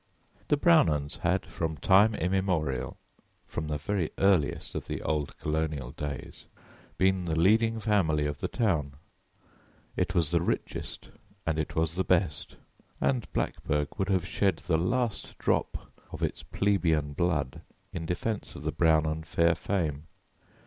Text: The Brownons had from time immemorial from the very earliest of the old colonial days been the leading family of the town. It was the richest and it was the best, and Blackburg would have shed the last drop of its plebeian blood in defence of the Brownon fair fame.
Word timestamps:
The 0.47 0.57
Brownons 0.57 1.17
had 1.19 1.45
from 1.45 1.77
time 1.77 2.15
immemorial 2.15 2.97
from 3.45 3.67
the 3.67 3.77
very 3.77 4.09
earliest 4.17 4.73
of 4.73 4.87
the 4.87 4.99
old 5.03 5.37
colonial 5.37 5.91
days 5.91 6.47
been 6.97 7.25
the 7.25 7.39
leading 7.39 7.79
family 7.79 8.25
of 8.25 8.39
the 8.39 8.47
town. 8.47 8.93
It 9.95 10.15
was 10.15 10.31
the 10.31 10.41
richest 10.41 11.11
and 11.45 11.59
it 11.59 11.75
was 11.75 11.93
the 11.93 12.03
best, 12.03 12.55
and 12.99 13.31
Blackburg 13.31 13.89
would 13.99 14.09
have 14.09 14.25
shed 14.25 14.57
the 14.57 14.75
last 14.79 15.37
drop 15.37 15.91
of 16.11 16.23
its 16.23 16.41
plebeian 16.41 17.13
blood 17.13 17.61
in 17.93 18.07
defence 18.07 18.55
of 18.55 18.63
the 18.63 18.71
Brownon 18.73 19.21
fair 19.23 19.53
fame. 19.53 20.07